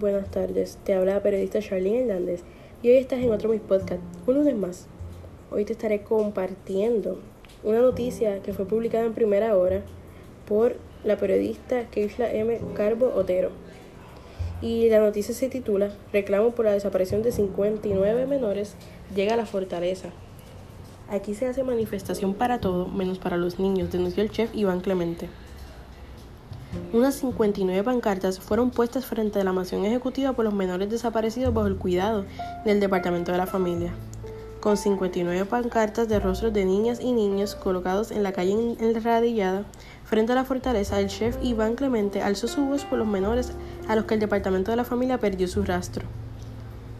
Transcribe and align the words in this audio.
buenas 0.00 0.30
tardes. 0.30 0.78
Te 0.82 0.94
habla 0.94 1.14
la 1.14 1.22
periodista 1.22 1.60
Charlene 1.60 2.00
Hernández 2.00 2.40
y 2.82 2.88
hoy 2.88 2.96
estás 2.96 3.20
en 3.20 3.30
otro 3.30 3.50
mis 3.50 3.60
podcast, 3.60 4.00
un 4.26 4.34
lunes 4.34 4.56
más. 4.56 4.86
Hoy 5.50 5.66
te 5.66 5.74
estaré 5.74 6.02
compartiendo 6.02 7.20
una 7.62 7.80
noticia 7.80 8.40
que 8.40 8.54
fue 8.54 8.64
publicada 8.64 9.04
en 9.04 9.12
primera 9.12 9.56
hora 9.56 9.82
por 10.48 10.76
la 11.04 11.18
periodista 11.18 11.84
Keishla 11.90 12.32
M. 12.32 12.58
Carbo 12.74 13.12
Otero. 13.14 13.50
Y 14.62 14.88
la 14.88 15.00
noticia 15.00 15.34
se 15.34 15.48
titula 15.50 15.92
Reclamo 16.12 16.52
por 16.52 16.64
la 16.64 16.72
desaparición 16.72 17.22
de 17.22 17.32
59 17.32 18.26
menores 18.26 18.76
llega 19.14 19.34
a 19.34 19.36
la 19.36 19.46
fortaleza. 19.46 20.08
Aquí 21.10 21.34
se 21.34 21.46
hace 21.46 21.62
manifestación 21.62 22.32
para 22.34 22.60
todo 22.60 22.88
menos 22.88 23.18
para 23.18 23.36
los 23.36 23.58
niños, 23.58 23.92
denunció 23.92 24.22
el 24.22 24.30
chef 24.30 24.54
Iván 24.54 24.80
Clemente. 24.80 25.28
Unas 26.92 27.14
59 27.14 27.84
pancartas 27.84 28.40
fueron 28.40 28.70
puestas 28.70 29.06
frente 29.06 29.40
a 29.40 29.44
la 29.44 29.52
mansión 29.52 29.84
ejecutiva 29.84 30.32
por 30.32 30.44
los 30.44 30.52
menores 30.52 30.90
desaparecidos 30.90 31.54
bajo 31.54 31.68
el 31.68 31.76
cuidado 31.76 32.24
del 32.64 32.80
Departamento 32.80 33.30
de 33.30 33.38
la 33.38 33.46
Familia, 33.46 33.92
con 34.58 34.76
59 34.76 35.44
pancartas 35.44 36.08
de 36.08 36.18
rostros 36.18 36.52
de 36.52 36.64
niñas 36.64 36.98
y 37.00 37.12
niños 37.12 37.54
colocados 37.54 38.10
en 38.10 38.24
la 38.24 38.32
calle 38.32 38.76
enradillada 38.80 39.66
frente 40.04 40.32
a 40.32 40.34
la 40.34 40.44
fortaleza. 40.44 40.98
El 40.98 41.06
chef 41.06 41.36
Iván 41.40 41.76
Clemente 41.76 42.22
alzó 42.22 42.48
su 42.48 42.64
voz 42.64 42.84
por 42.84 42.98
los 42.98 43.06
menores 43.06 43.52
a 43.86 43.94
los 43.94 44.06
que 44.06 44.14
el 44.14 44.20
Departamento 44.20 44.72
de 44.72 44.76
la 44.76 44.84
Familia 44.84 45.18
perdió 45.18 45.46
su 45.46 45.62
rastro. 45.62 46.02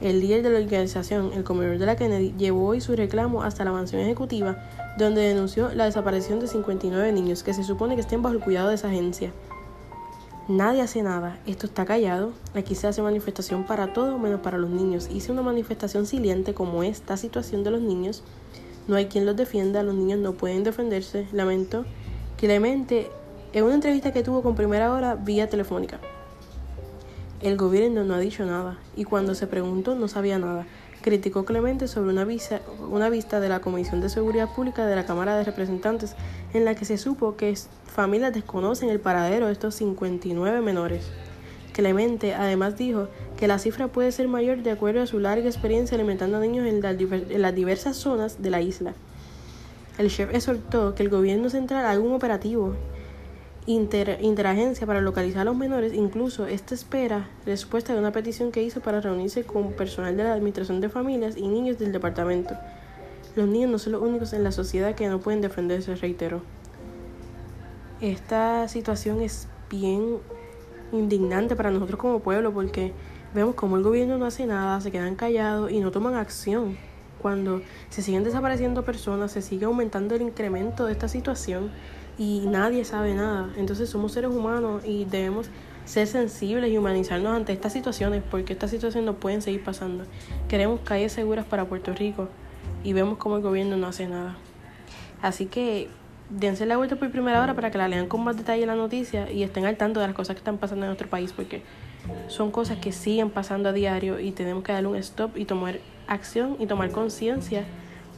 El 0.00 0.18
líder 0.18 0.42
de 0.42 0.50
la 0.50 0.58
organización, 0.58 1.30
el 1.32 1.44
comedor 1.44 1.78
de 1.78 1.86
la 1.86 1.94
Kennedy, 1.94 2.34
llevó 2.36 2.66
hoy 2.66 2.80
su 2.80 2.96
reclamo 2.96 3.44
hasta 3.44 3.64
la 3.64 3.70
mansión 3.70 4.02
ejecutiva, 4.02 4.56
donde 4.98 5.20
denunció 5.22 5.72
la 5.74 5.84
desaparición 5.84 6.40
de 6.40 6.48
59 6.48 7.12
niños 7.12 7.44
que 7.44 7.54
se 7.54 7.62
supone 7.62 7.94
que 7.94 8.00
estén 8.00 8.20
bajo 8.20 8.34
el 8.34 8.42
cuidado 8.42 8.70
de 8.70 8.74
esa 8.74 8.88
agencia. 8.88 9.30
Nadie 10.48 10.80
hace 10.80 11.02
nada, 11.02 11.40
esto 11.44 11.66
está 11.66 11.84
callado, 11.84 12.32
aquí 12.54 12.76
se 12.76 12.86
hace 12.86 13.02
manifestación 13.02 13.64
para 13.64 13.92
todo 13.92 14.16
menos 14.16 14.42
para 14.42 14.58
los 14.58 14.70
niños. 14.70 15.08
Hice 15.10 15.32
una 15.32 15.42
manifestación 15.42 16.06
siliente 16.06 16.54
como 16.54 16.84
esta 16.84 17.16
situación 17.16 17.64
de 17.64 17.72
los 17.72 17.80
niños. 17.80 18.22
No 18.86 18.94
hay 18.94 19.06
quien 19.06 19.26
los 19.26 19.34
defienda, 19.34 19.82
los 19.82 19.96
niños 19.96 20.20
no 20.20 20.34
pueden 20.34 20.62
defenderse. 20.62 21.26
Lamento. 21.32 21.84
Clemente, 22.36 23.10
en 23.54 23.64
una 23.64 23.74
entrevista 23.74 24.12
que 24.12 24.22
tuvo 24.22 24.44
con 24.44 24.54
Primera 24.54 24.92
Hora 24.92 25.16
vía 25.16 25.48
telefónica. 25.48 25.98
El 27.42 27.56
gobierno 27.56 28.04
no 28.04 28.14
ha 28.14 28.20
dicho 28.20 28.46
nada 28.46 28.78
y 28.94 29.02
cuando 29.02 29.34
se 29.34 29.48
preguntó 29.48 29.96
no 29.96 30.06
sabía 30.06 30.38
nada. 30.38 30.64
Criticó 31.06 31.44
Clemente 31.44 31.86
sobre 31.86 32.10
una, 32.10 32.24
visa, 32.24 32.62
una 32.90 33.08
vista 33.08 33.38
de 33.38 33.48
la 33.48 33.60
Comisión 33.60 34.00
de 34.00 34.08
Seguridad 34.08 34.52
Pública 34.52 34.86
de 34.86 34.96
la 34.96 35.06
Cámara 35.06 35.36
de 35.36 35.44
Representantes 35.44 36.16
en 36.52 36.64
la 36.64 36.74
que 36.74 36.84
se 36.84 36.98
supo 36.98 37.36
que 37.36 37.54
familias 37.84 38.34
desconocen 38.34 38.90
el 38.90 38.98
paradero 38.98 39.46
de 39.46 39.52
estos 39.52 39.76
59 39.76 40.60
menores. 40.62 41.08
Clemente 41.72 42.34
además 42.34 42.76
dijo 42.76 43.06
que 43.36 43.46
la 43.46 43.60
cifra 43.60 43.86
puede 43.86 44.10
ser 44.10 44.26
mayor 44.26 44.64
de 44.64 44.72
acuerdo 44.72 45.00
a 45.00 45.06
su 45.06 45.20
larga 45.20 45.46
experiencia 45.46 45.94
alimentando 45.94 46.38
a 46.38 46.40
niños 46.40 46.66
en, 46.66 46.80
las 47.40 47.54
diversas 47.54 47.96
zonas 47.96 48.42
de 48.42 48.50
la 48.50 48.60
isla. 48.60 48.92
El 49.98 50.10
chef 50.10 50.34
exhortó 50.34 50.96
que 50.96 51.04
el 51.04 51.08
gobierno 51.08 51.50
central 51.50 51.86
haga 51.86 52.00
un 52.00 52.14
operativo 52.14 52.74
interagencia 53.66 54.86
para 54.86 55.00
localizar 55.00 55.42
a 55.42 55.44
los 55.44 55.56
menores. 55.56 55.92
Incluso 55.92 56.46
esta 56.46 56.74
espera 56.74 57.28
respuesta 57.44 57.92
de 57.92 57.98
una 57.98 58.12
petición 58.12 58.52
que 58.52 58.62
hizo 58.62 58.80
para 58.80 59.00
reunirse 59.00 59.44
con 59.44 59.72
personal 59.72 60.16
de 60.16 60.24
la 60.24 60.34
Administración 60.34 60.80
de 60.80 60.88
Familias 60.88 61.36
y 61.36 61.48
niños 61.48 61.78
del 61.78 61.92
departamento. 61.92 62.54
Los 63.34 63.48
niños 63.48 63.70
no 63.70 63.78
son 63.78 63.92
los 63.92 64.02
únicos 64.02 64.32
en 64.32 64.44
la 64.44 64.52
sociedad 64.52 64.94
que 64.94 65.08
no 65.08 65.20
pueden 65.20 65.40
defenderse, 65.40 65.94
reiteró. 65.96 66.42
Esta 68.00 68.68
situación 68.68 69.20
es 69.20 69.48
bien 69.68 70.18
indignante 70.92 71.56
para 71.56 71.70
nosotros 71.70 71.98
como 71.98 72.20
pueblo 72.20 72.52
porque 72.52 72.92
vemos 73.34 73.54
como 73.54 73.76
el 73.76 73.82
gobierno 73.82 74.16
no 74.16 74.26
hace 74.26 74.46
nada, 74.46 74.80
se 74.80 74.90
quedan 74.90 75.16
callados 75.16 75.70
y 75.70 75.80
no 75.80 75.90
toman 75.90 76.14
acción. 76.14 76.76
Cuando 77.26 77.60
se 77.88 78.02
siguen 78.02 78.22
desapareciendo 78.22 78.84
personas, 78.84 79.32
se 79.32 79.42
sigue 79.42 79.64
aumentando 79.64 80.14
el 80.14 80.22
incremento 80.22 80.86
de 80.86 80.92
esta 80.92 81.08
situación 81.08 81.72
y 82.18 82.44
nadie 82.46 82.84
sabe 82.84 83.14
nada. 83.14 83.52
Entonces 83.56 83.90
somos 83.90 84.12
seres 84.12 84.30
humanos 84.30 84.84
y 84.86 85.06
debemos 85.06 85.48
ser 85.86 86.06
sensibles 86.06 86.70
y 86.70 86.78
humanizarnos 86.78 87.34
ante 87.34 87.52
estas 87.52 87.72
situaciones 87.72 88.22
porque 88.30 88.52
estas 88.52 88.70
situaciones 88.70 89.06
no 89.06 89.14
pueden 89.14 89.42
seguir 89.42 89.64
pasando. 89.64 90.04
Queremos 90.46 90.78
calles 90.84 91.10
seguras 91.10 91.44
para 91.44 91.64
Puerto 91.64 91.92
Rico 91.94 92.28
y 92.84 92.92
vemos 92.92 93.18
como 93.18 93.34
el 93.38 93.42
gobierno 93.42 93.76
no 93.76 93.88
hace 93.88 94.06
nada. 94.06 94.36
Así 95.20 95.46
que 95.46 95.88
dense 96.30 96.64
la 96.64 96.76
vuelta 96.76 96.94
por 96.94 97.10
primera 97.10 97.42
hora 97.42 97.54
para 97.54 97.72
que 97.72 97.78
la 97.78 97.88
lean 97.88 98.06
con 98.06 98.22
más 98.22 98.36
detalle 98.36 98.64
la 98.66 98.76
noticia 98.76 99.32
y 99.32 99.42
estén 99.42 99.66
al 99.66 99.76
tanto 99.76 99.98
de 99.98 100.06
las 100.06 100.14
cosas 100.14 100.36
que 100.36 100.40
están 100.42 100.58
pasando 100.58 100.84
en 100.84 100.90
nuestro 100.90 101.10
país, 101.10 101.32
porque 101.32 101.64
son 102.28 102.50
cosas 102.50 102.78
que 102.78 102.92
siguen 102.92 103.30
pasando 103.30 103.68
a 103.68 103.72
diario 103.72 104.20
y 104.20 104.32
tenemos 104.32 104.64
que 104.64 104.72
darle 104.72 104.88
un 104.88 104.96
stop 104.96 105.36
y 105.36 105.44
tomar 105.44 105.78
acción 106.08 106.56
y 106.58 106.66
tomar 106.66 106.90
conciencia 106.90 107.64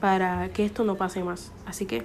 para 0.00 0.48
que 0.50 0.64
esto 0.64 0.84
no 0.84 0.96
pase 0.96 1.22
más. 1.24 1.52
Así 1.66 1.86
que, 1.86 2.02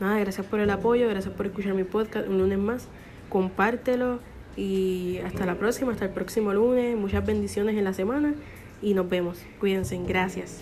nada, 0.00 0.18
gracias 0.18 0.46
por 0.46 0.60
el 0.60 0.70
apoyo, 0.70 1.08
gracias 1.08 1.34
por 1.34 1.46
escuchar 1.46 1.74
mi 1.74 1.84
podcast 1.84 2.28
un 2.28 2.38
lunes 2.38 2.58
más, 2.58 2.88
compártelo 3.28 4.20
y 4.56 5.18
hasta 5.24 5.46
la 5.46 5.56
próxima, 5.56 5.92
hasta 5.92 6.04
el 6.04 6.12
próximo 6.12 6.52
lunes, 6.52 6.96
muchas 6.96 7.24
bendiciones 7.24 7.76
en 7.76 7.84
la 7.84 7.92
semana 7.92 8.34
y 8.82 8.94
nos 8.94 9.08
vemos. 9.08 9.38
Cuídense, 9.60 9.98
gracias. 10.06 10.60